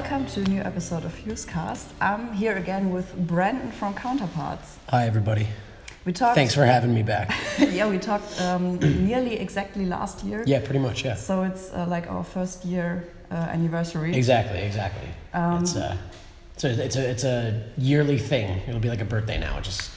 [0.00, 1.86] welcome to a new episode of Fusecast.
[2.00, 4.78] I'm here again with Brandon from Counterparts.
[4.90, 5.48] Hi, everybody.
[6.04, 6.36] We talked.
[6.36, 7.34] Thanks for having me back.
[7.58, 10.44] yeah, we talked um, nearly exactly last year.
[10.46, 11.16] Yeah, pretty much, yeah.
[11.16, 14.14] So it's uh, like our first year uh, anniversary.
[14.14, 15.08] Exactly, exactly.
[15.34, 15.98] Um, it's, a,
[16.54, 18.60] it's, a, it's, a, it's a yearly thing.
[18.68, 19.58] It'll be like a birthday now.
[19.58, 19.90] Just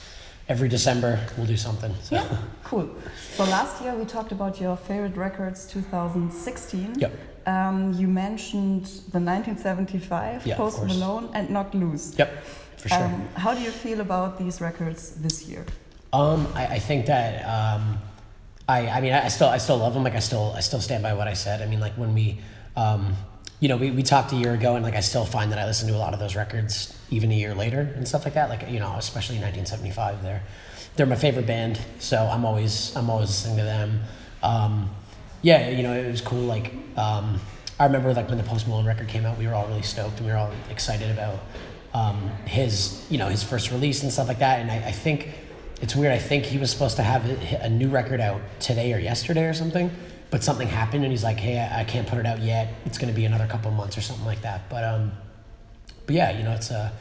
[0.48, 1.94] every December, we'll do something.
[2.02, 2.16] So.
[2.16, 2.90] Yeah, cool.
[3.36, 6.98] So last year we talked about your favorite records 2016.
[6.98, 7.12] Yep.
[7.46, 10.84] Um, you mentioned the 1975, Yeah, Post.
[10.84, 12.14] Malone, and Knocked Loose.
[12.18, 12.44] Yep,
[12.76, 13.04] for sure.
[13.04, 15.64] Um, how do you feel about these records this year?
[16.12, 17.98] Um, I, I think that um,
[18.68, 20.04] I, I mean, I still, I still love them.
[20.04, 21.62] Like, I still, I still stand by what I said.
[21.62, 22.38] I mean, like when we,
[22.76, 23.16] um,
[23.60, 25.66] you know, we, we talked a year ago, and like I still find that I
[25.66, 28.48] listen to a lot of those records even a year later and stuff like that.
[28.48, 30.22] Like, you know, especially 1975.
[30.22, 30.42] They're,
[30.96, 34.00] they're my favorite band, so I'm always, I'm always listening to them.
[34.42, 34.90] Um,
[35.42, 36.40] yeah, you know, it was cool.
[36.40, 37.40] Like, um,
[37.78, 40.18] I remember like when the Post Malone record came out, we were all really stoked
[40.18, 41.40] and we were all excited about
[41.92, 44.60] um, his, you know, his first release and stuff like that.
[44.60, 45.30] And I, I think
[45.80, 46.12] it's weird.
[46.12, 47.28] I think he was supposed to have
[47.60, 49.90] a, new record out today or yesterday or something,
[50.30, 52.72] but something happened and he's like, hey, I, I can't put it out yet.
[52.86, 54.70] It's going to be another couple months or something like that.
[54.70, 55.12] But um,
[56.06, 56.92] but yeah, you know, it's a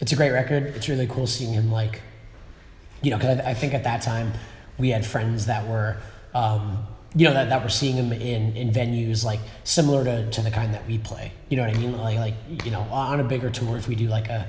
[0.00, 0.64] it's a great record.
[0.76, 2.02] It's really cool seeing him like,
[3.00, 4.32] you know, because I, I think at that time
[4.76, 5.96] we had friends that were.
[6.34, 10.42] Um, you know that, that we're seeing him in, in venues like similar to, to
[10.42, 11.32] the kind that we play.
[11.48, 11.96] You know what i mean?
[11.96, 14.46] Like like you know on a bigger tour if we do like a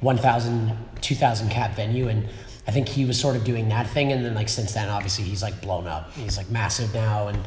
[0.00, 2.28] 1000 2000 cap venue and
[2.66, 5.24] i think he was sort of doing that thing and then like since then obviously
[5.24, 6.12] he's like blown up.
[6.12, 7.38] He's like massive now and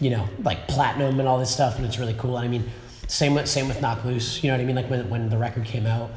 [0.00, 2.36] you know like platinum and all this stuff and it's really cool.
[2.36, 2.68] And i mean
[3.06, 4.76] same with same with knocked loose you know what i mean?
[4.76, 6.10] Like when, when the record came out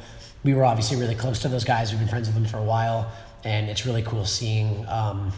[0.44, 1.92] we were obviously really close to those guys.
[1.92, 3.12] We've been friends with them for a while
[3.44, 5.32] and it's really cool seeing um,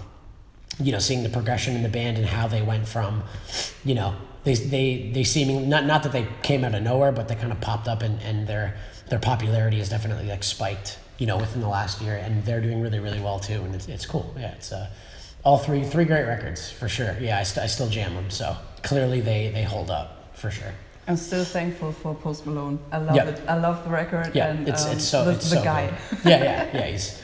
[0.80, 3.22] you know, seeing the progression in the band and how they went from,
[3.84, 4.14] you know,
[4.44, 7.52] they they they seeming not not that they came out of nowhere, but they kind
[7.52, 8.76] of popped up and, and their
[9.08, 12.80] their popularity has definitely like spiked, you know, within the last year, and they're doing
[12.80, 14.34] really really well too, and it's it's cool.
[14.38, 14.90] Yeah, it's uh,
[15.44, 17.16] all three three great records for sure.
[17.20, 20.72] Yeah, I, st- I still jam them, so clearly they they hold up for sure.
[21.06, 22.78] I'm still thankful for Post Malone.
[22.90, 23.24] I love Yeah.
[23.28, 23.40] it.
[23.46, 25.86] I love the record Yeah, and it's um, it's so the, it's the so guy.
[26.10, 26.18] good.
[26.24, 26.86] Yeah, yeah, yeah.
[26.86, 27.22] He's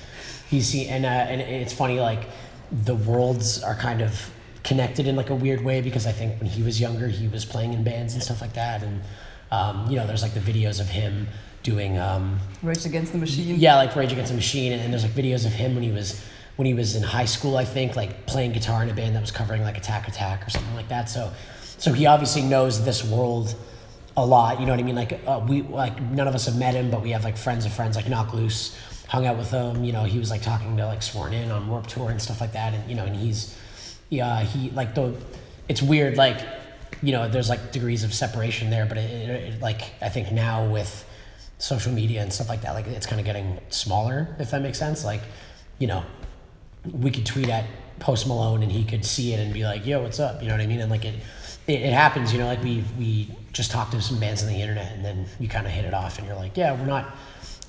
[0.50, 2.28] he's he, and uh, and it's funny like
[2.72, 4.30] the worlds are kind of
[4.62, 7.44] connected in like a weird way because I think when he was younger he was
[7.44, 8.82] playing in bands and stuff like that.
[8.82, 9.02] And
[9.50, 11.28] um, you know there's like the videos of him
[11.62, 13.56] doing um, Rage Against the Machine.
[13.58, 14.72] yeah like Rage Against the Machine.
[14.72, 16.24] And, there's like videos of him when he was
[16.56, 19.20] when he was in high school I think like playing guitar in a band that
[19.20, 21.08] was covering like Attack Attack or something like that.
[21.08, 21.32] So
[21.78, 23.54] so he obviously knows this world
[24.16, 24.96] a lot you know what I mean?
[24.96, 27.64] Like uh, we like none of us have met him but we have like friends
[27.64, 28.76] of friends like Knocked Loose
[29.10, 31.68] hung out with him you know he was like talking to like Sworn In on
[31.68, 33.58] Warped Tour and stuff like that and you know and he's
[34.08, 35.14] yeah he like the
[35.68, 36.40] it's weird like
[37.02, 40.32] you know there's like degrees of separation there but it, it, it like I think
[40.32, 41.04] now with
[41.58, 44.78] social media and stuff like that like it's kind of getting smaller if that makes
[44.78, 45.20] sense like
[45.78, 46.04] you know
[46.92, 47.66] we could tweet at
[47.98, 50.54] Post Malone and he could see it and be like, "Yo, what's up?" You know
[50.54, 50.80] what I mean?
[50.80, 51.14] And like it,
[51.66, 52.32] it, it happens.
[52.32, 55.26] You know, like we we just talked to some bands on the internet and then
[55.38, 57.14] you kind of hit it off and you're like, "Yeah, we're not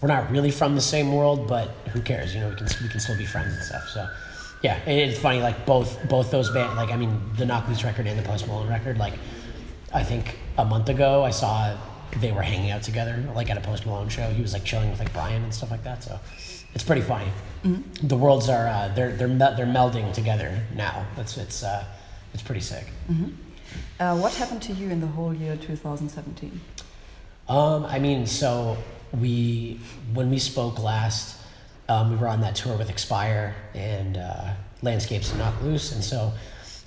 [0.01, 2.34] we're not really from the same world, but who cares?
[2.34, 4.09] You know, we can we can still be friends and stuff." So.
[4.63, 5.41] Yeah, and it's funny.
[5.41, 8.45] Like both both those bands, like I mean, the Knocked Loose record and the Post
[8.45, 9.00] Malone record.
[9.00, 9.13] Like,
[9.91, 11.75] I think a month ago I saw
[12.19, 14.29] they were hanging out together, like at a Post Malone show.
[14.29, 16.03] He was like chilling with like Brian and stuff like that.
[16.03, 16.19] So
[16.75, 17.28] it's pretty funny.
[18.03, 21.06] The worlds are uh, they're they're they're melding together now.
[21.18, 21.83] It's it's uh,
[22.33, 22.85] it's pretty sick.
[24.00, 26.59] Uh, what happened to you in the whole year 2017?
[27.47, 28.78] Um, I mean, so
[29.20, 29.80] we
[30.13, 31.38] when we spoke last,
[31.90, 36.04] um, we were on that tour with Expire and uh, Landscapes and Knocked Loose, and
[36.04, 36.31] so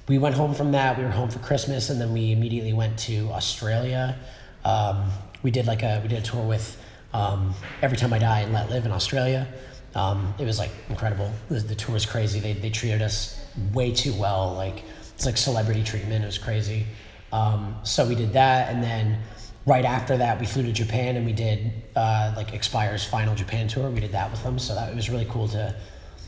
[0.08, 0.98] we went home from that.
[0.98, 4.16] We were home for Christmas, and then we immediately went to Australia.
[4.64, 5.10] Um,
[5.42, 6.80] we did like a we did a tour with
[7.12, 9.46] um, Every Time I Die and Let Live in Australia.
[9.94, 11.30] Um, it was like incredible.
[11.48, 12.40] The, the tour was crazy.
[12.40, 14.54] They they treated us way too well.
[14.54, 14.82] Like
[15.14, 16.24] it's like celebrity treatment.
[16.24, 16.86] It was crazy.
[17.32, 19.18] Um, so we did that, and then
[19.66, 23.68] right after that, we flew to Japan and we did uh, like Expire's final Japan
[23.68, 23.90] tour.
[23.90, 25.74] We did that with them, so that it was really cool to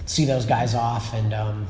[0.06, 1.12] see those guys off.
[1.14, 1.66] And um,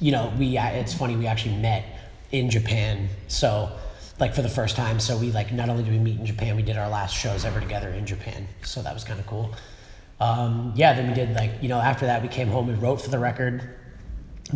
[0.00, 1.84] you know, we it's funny we actually met
[2.30, 3.70] in Japan, so
[4.18, 5.00] like for the first time.
[5.00, 7.44] So we like not only did we meet in Japan, we did our last shows
[7.44, 8.46] ever together in Japan.
[8.62, 9.54] So that was kind of cool.
[10.20, 12.66] Um, yeah, then we did like you know after that we came home.
[12.66, 13.74] We wrote for the record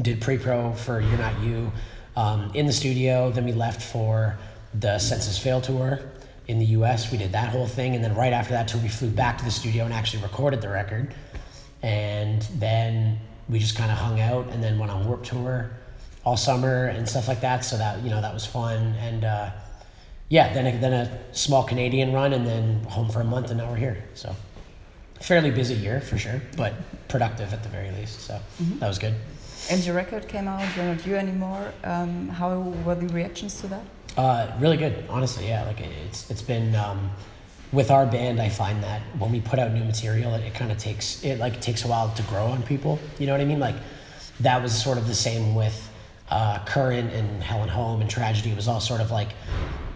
[0.00, 1.70] did pre-pro for You're Not You
[2.16, 3.30] um, in the studio.
[3.30, 4.38] Then we left for
[4.72, 6.00] the Sense Fail tour
[6.48, 7.10] in the U.S.
[7.10, 9.44] We did that whole thing, and then right after that tour, we flew back to
[9.44, 11.14] the studio and actually recorded the record.
[11.82, 13.18] And then
[13.48, 15.70] we just kind of hung out, and then went on Warped tour
[16.24, 17.64] all summer and stuff like that.
[17.64, 19.50] So that you know that was fun, and uh,
[20.28, 23.58] yeah, then a, then a small Canadian run, and then home for a month, and
[23.58, 24.04] now we're here.
[24.14, 24.34] So
[25.20, 26.74] fairly busy year for sure, but
[27.08, 28.20] productive at the very least.
[28.20, 28.40] So
[28.78, 29.14] that was good.
[29.70, 31.72] And your record came out, You're Not You Anymore.
[31.84, 33.82] Um, how were the reactions to that?
[34.16, 35.48] Uh, really good, honestly.
[35.48, 37.10] Yeah, like it's it's been um,
[37.72, 38.40] with our band.
[38.40, 41.38] I find that when we put out new material, it, it kind of takes it
[41.38, 42.98] like takes a while to grow on people.
[43.18, 43.60] You know what I mean?
[43.60, 43.76] Like
[44.40, 45.90] that was sort of the same with
[46.30, 48.50] uh, Current and Hell and Home and Tragedy.
[48.50, 49.30] It was all sort of like,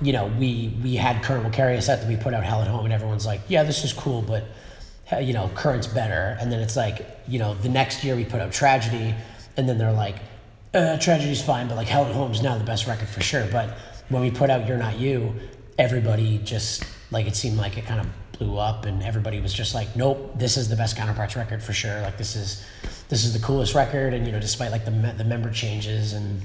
[0.00, 2.60] you know, we we had Current will carry us out, then we put out Hell
[2.60, 4.44] and Home, and everyone's like, yeah, this is cool, but
[5.20, 6.36] you know, Current's better.
[6.40, 9.14] And then it's like, you know, the next year we put out Tragedy,
[9.56, 10.16] and then they're like,
[10.74, 13.46] uh, Tragedy's fine, but like Hell and Home's now the best record for sure.
[13.50, 13.76] But
[14.08, 15.34] when we put out You're Not You,
[15.78, 18.06] everybody just like it seemed like it kind of
[18.38, 21.72] blew up, and everybody was just like, nope, this is the best counterparts record for
[21.72, 22.00] sure.
[22.02, 22.64] Like this is
[23.08, 26.12] this is the coolest record, and you know, despite like the me- the member changes
[26.12, 26.42] and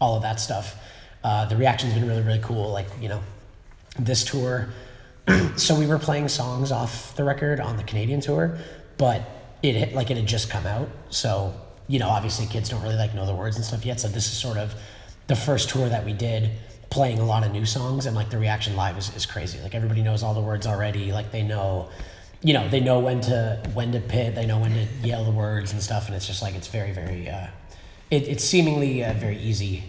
[0.00, 0.76] all of that stuff,
[1.24, 2.70] uh, the reaction's been really really cool.
[2.70, 3.22] Like you know,
[3.98, 4.68] this tour.
[5.56, 8.58] so we were playing songs off the record on the Canadian tour,
[8.96, 9.22] but
[9.60, 10.88] it had, like it had just come out.
[11.10, 11.52] So
[11.88, 13.98] you know, obviously kids don't really like know the words and stuff yet.
[13.98, 14.74] So this is sort of
[15.26, 16.50] the first tour that we did
[16.90, 19.60] playing a lot of new songs and like the reaction live is, is crazy.
[19.60, 21.12] Like everybody knows all the words already.
[21.12, 21.88] Like they know,
[22.42, 25.30] you know, they know when to when to pit, they know when to yell the
[25.30, 26.06] words and stuff.
[26.06, 27.28] And it's just like it's very very.
[27.28, 27.48] Uh,
[28.10, 29.82] it, it's seemingly a very easy,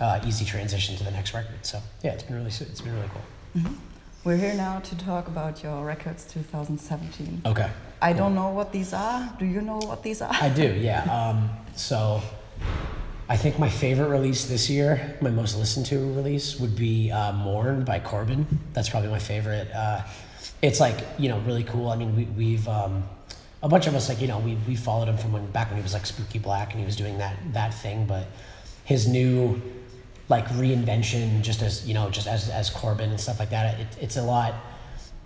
[0.00, 1.64] uh, easy transition to the next record.
[1.64, 3.62] So yeah, it's been really it's been really cool.
[3.62, 3.74] Mm-hmm.
[4.22, 7.42] We're here now to talk about your records 2017.
[7.46, 7.70] Okay.
[8.02, 9.34] I don't know what these are.
[9.38, 10.32] Do you know what these are?
[10.32, 11.04] I do, yeah.
[11.30, 12.20] Um, so
[13.30, 17.32] I think my favorite release this year, my most listened to release, would be uh,
[17.32, 18.44] Mourn by Corbin.
[18.72, 19.70] That's probably my favorite.
[19.72, 20.02] Uh,
[20.62, 21.90] it's like, you know, really cool.
[21.90, 23.04] I mean, we, we've, um,
[23.62, 25.76] a bunch of us, like, you know, we, we followed him from when, back when
[25.76, 28.26] he was like Spooky Black and he was doing that, that thing, but
[28.84, 29.62] his new,
[30.28, 33.88] like reinvention just as you know just as as corbin and stuff like that it,
[34.00, 34.54] it's a lot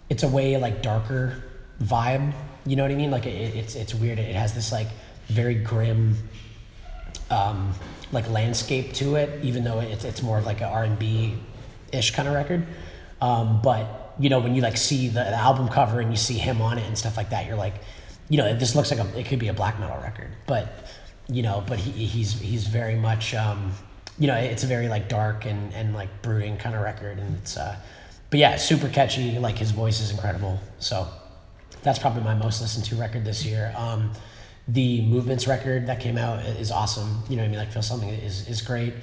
[0.09, 1.45] it's a way like darker
[1.83, 2.33] vibe
[2.65, 4.89] you know what i mean like it, it's it's weird it has this like
[5.29, 6.17] very grim
[7.35, 7.73] um
[8.13, 11.35] like landscape to it even though it's, it's more of like an r&b
[11.93, 12.67] ish kind of record
[13.21, 16.39] um but you know when you like see the, the album cover and you see
[16.39, 17.75] him on it and stuff like that you're like
[18.29, 20.87] you know this looks like a it could be a black metal record but
[21.29, 23.73] you know but he, he's he's very much um
[24.19, 27.37] you know, it's a very like dark and, and like brooding kind of record, and
[27.37, 27.77] it's uh,
[28.31, 29.39] but yeah, super catchy.
[29.39, 30.61] Like his voice is incredible.
[30.79, 31.09] So
[31.83, 33.75] that's probably my most listened to record this year.
[33.77, 34.13] Um,
[34.69, 37.23] the Movements record that came out is awesome.
[37.29, 38.95] You know, what I mean, like Feel Something is is great.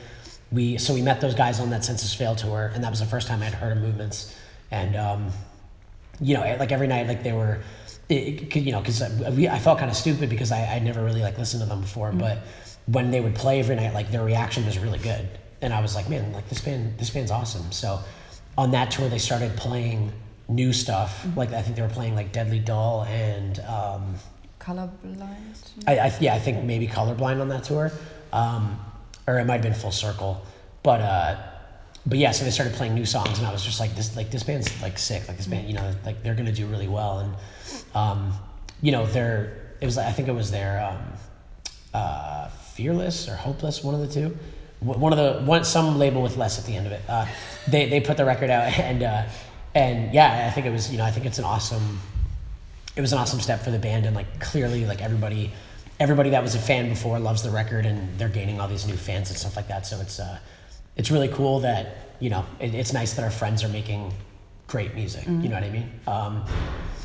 [0.51, 3.05] We so we met those guys on that Sense Fail tour, and that was the
[3.05, 4.35] first time I'd heard of Movements,
[4.71, 5.31] and um,
[6.19, 7.61] you know, like every night, like they were.
[8.09, 11.37] It, you know, because I felt kind of stupid because I, I never really like
[11.37, 12.19] listened to them before, mm-hmm.
[12.19, 12.39] but
[12.87, 15.29] when they would play every night, like their reaction was really good.
[15.61, 17.71] And I was like, man, like this band, this band's awesome.
[17.71, 18.01] So
[18.57, 20.11] on that tour, they started playing
[20.49, 21.23] new stuff.
[21.23, 21.39] Mm-hmm.
[21.39, 24.15] Like I think they were playing like Deadly Dull and um,
[24.61, 25.55] Colorblind.
[25.87, 27.91] I, I, yeah, I think maybe Colorblind on that tour,
[28.31, 28.79] um,
[29.27, 30.45] or it might have been Full Circle.
[30.83, 31.37] But uh,
[32.05, 34.31] but yeah, so they started playing new songs, and I was just like, this like
[34.31, 35.27] this band's like sick.
[35.27, 37.19] Like this band, you know, like they're gonna do really well.
[37.19, 37.35] And
[37.95, 38.33] um,
[38.81, 41.01] you know, they're it was I think it was their um,
[41.93, 44.37] uh, Fearless or Hopeless, one of the two.
[44.79, 47.01] One of the one some label with less at the end of it.
[47.07, 47.27] Uh,
[47.67, 49.23] they they put the record out and uh,
[49.75, 51.99] and yeah, I think it was you know I think it's an awesome.
[52.95, 55.51] It was an awesome step for the band and like clearly like everybody
[55.99, 58.97] everybody that was a fan before loves the record and they're gaining all these new
[58.97, 59.85] fans and stuff like that.
[59.85, 60.39] So it's uh,
[60.95, 64.13] it's really cool that you know it, it's nice that our friends are making
[64.67, 65.23] great music.
[65.23, 65.41] Mm-hmm.
[65.41, 65.91] You know what I mean?
[66.07, 66.45] Um,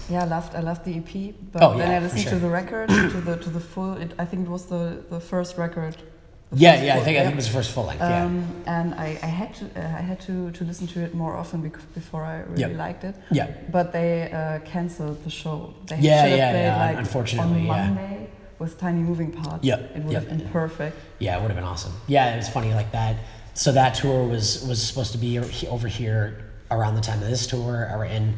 [0.08, 2.32] yeah, I loved I loved the EP, but oh, then yeah, I listened sure.
[2.32, 3.94] to the record to the to the full.
[3.94, 5.96] It, I think it was the the first record.
[6.52, 8.02] Yeah, yeah, I think I think it was the first full length.
[8.02, 11.12] Um, yeah, and I, I had to uh, I had to, to listen to it
[11.12, 13.16] more often because before I really liked it.
[13.32, 15.74] yeah, But they uh, canceled the show.
[15.86, 17.86] They Yeah, should have yeah, played yeah, like unfortunately, on yeah.
[17.90, 19.64] Monday with tiny moving parts.
[19.64, 20.22] Yep, It would yep.
[20.28, 20.96] have been perfect.
[21.18, 21.36] yeah.
[21.36, 21.92] It would have been awesome.
[22.06, 23.16] Yeah, it was funny like that.
[23.54, 25.38] So that tour was was supposed to be
[25.68, 28.34] over here around the time of this tour, and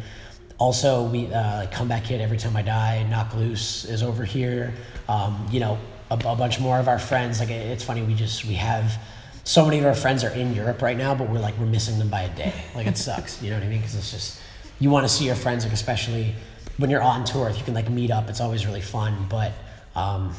[0.59, 3.03] also we uh, like come back hit every time I die.
[3.11, 4.73] Knocked loose is over here.
[5.09, 5.79] Um, you know,
[6.11, 7.41] a, a bunch more of our friends.
[7.41, 9.01] Like it's funny, we just we have
[9.45, 11.99] so many of our friends are in Europe right now, but we're like we're missing
[11.99, 12.53] them by a day.
[12.75, 13.43] Like it sucks.
[13.43, 13.79] You know what I mean?
[13.79, 14.41] Because it's just
[14.79, 16.35] you want to see your friends, like especially
[16.77, 17.49] when you're on tour.
[17.49, 19.27] If you can like meet up, it's always really fun.
[19.29, 19.53] But
[19.95, 20.35] um,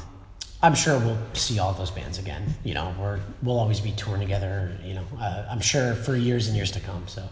[0.61, 2.53] I'm sure we'll see all those bands again.
[2.63, 4.77] You know, we're we'll always be touring together.
[4.83, 7.07] You know, uh, I'm sure for years and years to come.
[7.07, 7.27] So,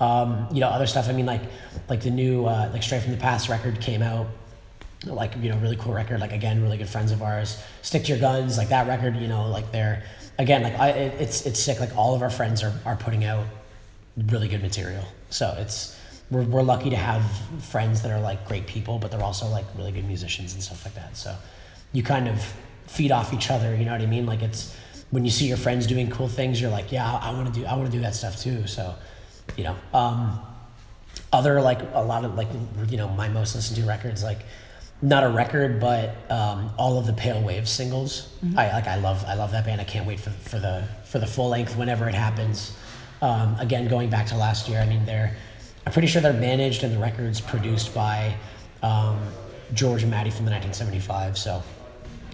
[0.00, 1.08] um, you know, other stuff.
[1.08, 1.42] I mean, like
[1.88, 4.26] like the new uh, like Stray from the Path record came out.
[5.04, 6.20] Like you know, really cool record.
[6.20, 7.62] Like again, really good friends of ours.
[7.82, 8.56] Stick to your guns.
[8.56, 9.16] Like that record.
[9.16, 10.02] You know, like they're
[10.38, 11.80] again like I it, it's it's sick.
[11.80, 13.46] Like all of our friends are are putting out
[14.16, 15.04] really good material.
[15.28, 15.98] So it's
[16.30, 17.22] we're we're lucky to have
[17.60, 20.84] friends that are like great people, but they're also like really good musicians and stuff
[20.84, 21.16] like that.
[21.16, 21.36] So
[21.92, 22.42] you kind of
[22.86, 23.76] feed off each other.
[23.76, 24.24] You know what I mean?
[24.26, 24.74] Like it's
[25.10, 27.66] when you see your friends doing cool things, you're like, yeah, I want to do
[27.66, 28.66] I want to do that stuff too.
[28.66, 28.94] So
[29.56, 29.76] you know.
[29.92, 30.40] Um,
[31.32, 32.48] other like a lot of like
[32.88, 34.40] you know my most listened to records like
[35.02, 38.32] not a record but um, all of the pale wave singles.
[38.56, 39.80] I like i love i love that band.
[39.80, 42.76] I can't wait for, for the for the full length whenever it happens.
[43.22, 45.34] Um, again going back to last year i mean they're
[45.86, 48.36] i'm pretty sure they're managed and the records produced by
[48.82, 49.18] um,
[49.72, 51.62] george and matty from the 1975 so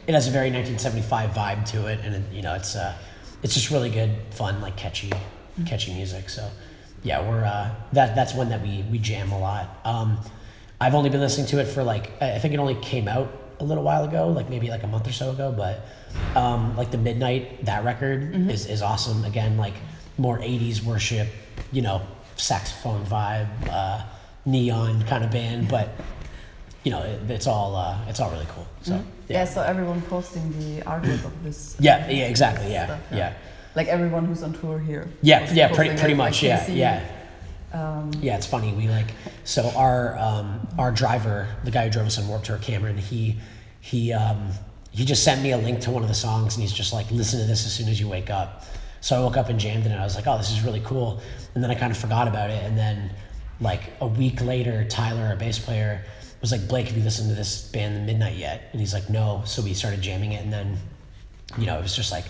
[0.09, 2.97] it has a very 1975 vibe to it and it, you know it's uh
[3.45, 5.13] it's just really good fun like catchy
[5.67, 6.51] catchy music so
[7.05, 9.79] yeah we're uh that that's one that we we jam a lot.
[9.85, 10.19] Um
[10.83, 13.29] i've only been listening to it for like i think it only came out
[13.61, 15.75] a little while ago like maybe like a month or so ago but
[16.37, 18.21] um like the midnight that record
[18.51, 19.75] is is awesome again like
[20.19, 21.29] more 80s worship
[21.71, 22.03] you know
[22.37, 24.03] saxophone vibe uh
[24.45, 25.87] neon kind of band but
[26.85, 28.95] you know it, it's all uh it's all really cool so
[29.29, 29.45] Yeah.
[29.45, 31.77] so everyone posting the artwork of this.
[31.79, 32.73] yeah, yeah, exactly.
[32.73, 33.33] Yeah, stuff, yeah,
[33.79, 35.05] Like everyone who's on tour here.
[35.23, 35.69] yeah, yeah.
[35.73, 36.41] Pretty, pretty much.
[36.41, 37.22] can Yeah, yeah,
[37.73, 38.37] Um, yeah.
[38.37, 38.73] It's funny.
[38.73, 39.15] We like
[39.45, 42.99] so our um, our driver, the guy who drove us on Warped Tour, Cameron.
[42.99, 43.39] He
[43.81, 44.51] he um,
[44.91, 47.11] he just sent me a link to one of the songs, and he's just like,
[47.11, 48.65] listen to this as soon as you wake up.
[49.01, 50.83] So I woke up and jammed it, and I was like, oh, this is really
[50.85, 51.21] cool.
[51.55, 53.13] And then I kind of forgot about it, and then
[53.61, 56.05] like a week later, Tyler, our bass player,
[56.41, 58.69] was like, Blake, have you listened to this band, The Midnight, yet?
[58.73, 59.43] And he's like, no.
[59.45, 60.79] So we started jamming it, and then
[61.59, 62.25] you know, it was just like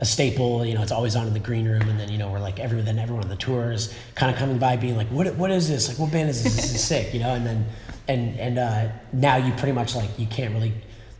[0.00, 0.64] a staple.
[0.64, 2.58] You know, it's always on in the green room, and then you know, we're like
[2.60, 5.34] every then everyone on the tours kind of coming by, being like, "What?
[5.36, 5.88] What is this?
[5.88, 6.56] Like, what band is this?
[6.56, 7.66] This is sick." You know, and then
[8.08, 10.72] and and uh, now you pretty much like you can't really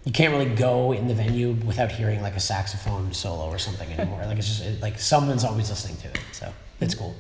[0.05, 3.91] you can't really go in the venue without hearing like a saxophone solo or something
[3.93, 4.25] anymore.
[4.27, 7.15] like it's just it, like someone's always listening to it, so it's cool.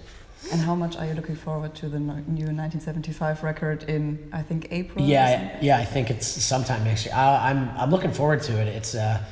[0.52, 4.68] and how much are you looking forward to the new 1975 record in, I think,
[4.70, 5.04] April?
[5.04, 5.78] Yeah, yeah.
[5.78, 7.14] I think it's sometime next year.
[7.14, 8.68] I, I'm I'm looking forward to it.
[8.68, 9.22] It's uh,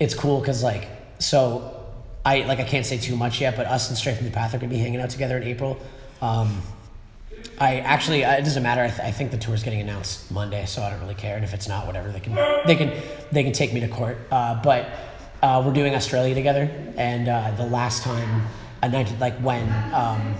[0.00, 0.88] it's cool because like
[1.24, 1.80] so,
[2.24, 4.54] I like I can't say too much yet, but us and Stray from the Path
[4.54, 5.78] are gonna be hanging out together in April.
[6.22, 6.62] Um,
[7.58, 8.82] I actually uh, it doesn't matter.
[8.82, 11.36] I, th- I think the tour is getting announced Monday, so I don't really care.
[11.36, 12.34] And if it's not, whatever, they can
[12.66, 12.92] they can
[13.30, 14.16] they can take me to court.
[14.30, 14.88] Uh, but
[15.42, 18.46] uh, we're doing Australia together, and uh, the last time,
[18.82, 19.70] a 19, like when.
[19.92, 20.34] Um,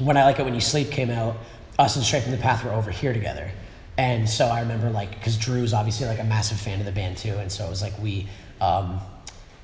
[0.00, 1.36] when I Like It When You Sleep came out,
[1.78, 3.50] us and Stray from the Path were over here together.
[3.98, 7.16] And so I remember like, because Drew's obviously like a massive fan of the band
[7.16, 7.34] too.
[7.38, 8.28] And so it was like, we,
[8.60, 9.00] um,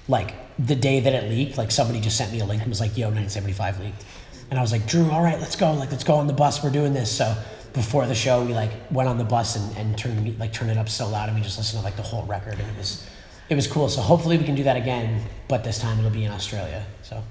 [0.08, 2.80] like the day that it leaked, like somebody just sent me a link and was
[2.80, 4.04] like, yo, 1975 leaked.
[4.50, 5.72] And I was like, Drew, all right, let's go.
[5.72, 6.62] Like, let's go on the bus.
[6.62, 7.10] We're doing this.
[7.10, 7.34] So
[7.72, 10.78] before the show, we like went on the bus and, and turned like turned it
[10.78, 13.06] up so loud and we just listened to like the whole record and it was,
[13.48, 13.88] it was cool.
[13.88, 16.84] So hopefully we can do that again, but this time it'll be in Australia.
[17.02, 17.22] So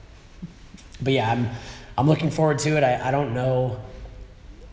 [1.01, 1.49] but yeah, I'm
[1.97, 2.83] I'm looking forward to it.
[2.83, 3.79] I, I don't know,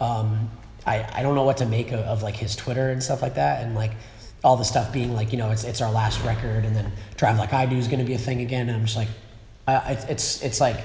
[0.00, 0.50] um,
[0.87, 3.35] I I don't know what to make of, of like his Twitter and stuff like
[3.35, 3.93] that, and like
[4.45, 7.38] all the stuff being like you know it's it's our last record, and then Drive
[7.38, 9.09] Like I Do is going to be a thing again, and I'm just like,
[9.66, 10.85] I, it's it's like.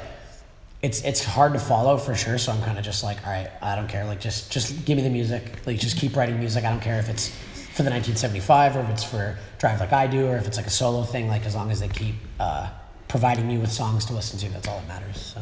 [0.82, 3.50] It's, it's hard to follow for sure, so I'm kind of just like, all right,
[3.62, 4.04] I don't care.
[4.04, 5.66] Like, just just give me the music.
[5.66, 6.66] Like, just keep writing music.
[6.66, 10.08] I don't care if it's for the 1975 or if it's for Drive Like I
[10.08, 11.30] Do or if it's like a solo thing.
[11.30, 12.70] Like, as long as they keep uh,
[13.08, 15.34] providing me with songs to listen to, that's all that matters.
[15.34, 15.42] So.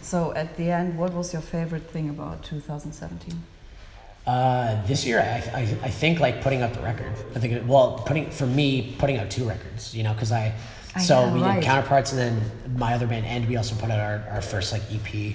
[0.00, 3.42] So at the end, what was your favorite thing about 2017?
[4.26, 7.12] Uh, this year, I, I, I think like putting out the record.
[7.34, 9.94] I think it, well, putting for me putting out two records.
[9.94, 10.54] You know, because I
[10.94, 11.54] Ah, so yeah, we right.
[11.54, 14.72] did counterparts and then my other band, and we also put out our, our first
[14.72, 15.34] like EP.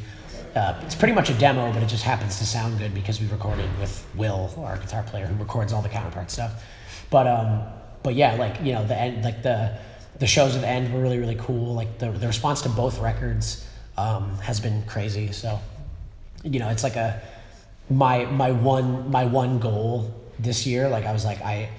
[0.56, 3.28] Uh, it's pretty much a demo, but it just happens to sound good because we
[3.28, 6.64] recorded with Will, our guitar player, who records all the counterpart stuff.
[7.10, 7.64] But um,
[8.04, 9.78] but yeah, like you know the end, like the
[10.20, 11.74] the shows at the end were really really cool.
[11.74, 13.68] Like the the response to both records
[13.98, 15.32] um, has been crazy.
[15.32, 15.60] So
[16.44, 17.20] you know, it's like a
[17.90, 20.90] my my one my one goal this year.
[20.90, 21.70] Like I was like I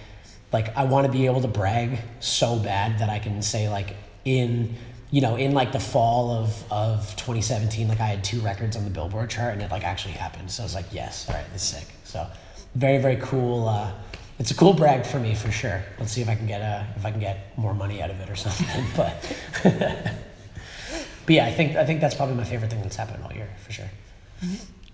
[0.53, 3.97] like I want to be able to brag so bad that I can say like
[4.25, 4.75] in
[5.11, 8.85] you know in like the fall of of 2017 like I had two records on
[8.85, 10.51] the Billboard chart and it like actually happened.
[10.51, 11.89] So I was like yes, all right, this is sick.
[12.05, 12.27] So
[12.75, 13.69] very very cool.
[13.69, 13.93] Uh,
[14.39, 15.83] it's a cool brag for me for sure.
[15.99, 18.21] Let's see if I can get a if I can get more money out of
[18.21, 18.85] it or something.
[18.97, 19.37] but
[21.27, 23.51] but yeah, I think I think that's probably my favorite thing that's happened all year
[23.65, 23.91] for sure.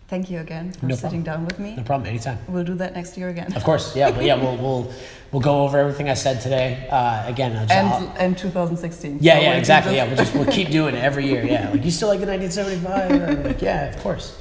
[0.08, 1.44] Thank you again for No sitting problem.
[1.44, 1.76] down with me.
[1.76, 2.08] No problem.
[2.08, 2.38] Anytime.
[2.46, 3.52] We'll do that next year again.
[3.54, 3.96] Of course.
[3.96, 4.11] Yeah.
[4.11, 4.34] Well, yeah.
[4.37, 4.92] We'll we'll
[5.32, 6.87] we'll go over everything I said today.
[6.90, 7.56] Uh, again.
[7.56, 9.18] I'll- And, and 2016.
[9.20, 9.34] yeah.
[9.37, 9.52] So Yeah.
[9.54, 9.94] Exactly.
[9.94, 10.06] just- Yeah.
[10.08, 11.44] We'll just we'll keep doing it every year.
[11.44, 11.70] Yeah.
[11.70, 13.44] Like you still like the 1975?
[13.46, 14.37] Like yeah, of course.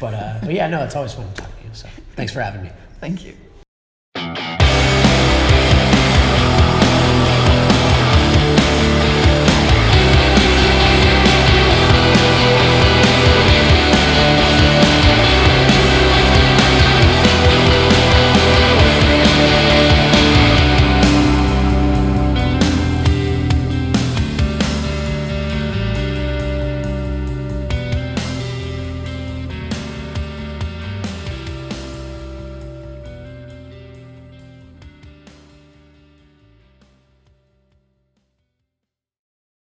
[0.00, 1.70] But uh, but yeah, no, it's always fun to talk to you.
[1.72, 2.70] So thanks for having me.
[3.00, 3.34] Thank you.